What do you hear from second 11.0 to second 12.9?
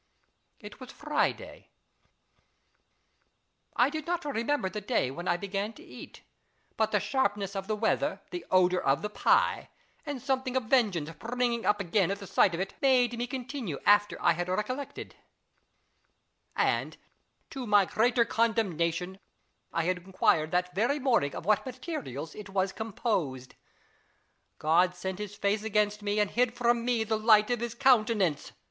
springing up again at the sight of it,